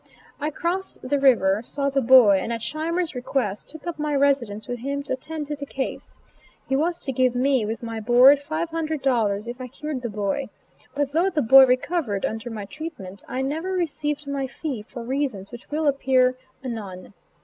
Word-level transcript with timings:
I 0.39 0.49
crossed 0.49 1.07
the 1.07 1.19
river, 1.19 1.61
saw 1.61 1.91
the 1.91 2.01
boy, 2.01 2.39
and 2.41 2.51
at 2.51 2.63
Scheimer's 2.63 3.13
request 3.13 3.69
took 3.69 3.85
up 3.85 3.99
my 3.99 4.15
residence 4.15 4.67
with 4.67 4.79
him 4.79 5.03
to 5.03 5.13
attend 5.13 5.45
to 5.45 5.55
the 5.55 5.67
case. 5.67 6.17
He 6.67 6.75
was 6.75 6.97
to 7.01 7.11
give 7.11 7.35
me, 7.35 7.65
with 7.67 7.83
my 7.83 7.99
board, 7.99 8.41
five 8.41 8.71
hundred 8.71 9.03
dollars 9.03 9.47
if 9.47 9.61
I 9.61 9.67
cured 9.67 10.01
the 10.01 10.09
boy; 10.09 10.49
but 10.95 11.11
though 11.11 11.29
the 11.29 11.43
boy 11.43 11.67
recovered 11.67 12.25
under 12.25 12.49
my 12.49 12.65
treatment, 12.65 13.21
I 13.27 13.43
never 13.43 13.73
received 13.73 14.25
my 14.27 14.47
fee 14.47 14.81
for 14.81 15.03
reasons 15.03 15.51
which 15.51 15.69
will 15.69 15.85
appear 15.85 16.35
anon. 16.65 17.13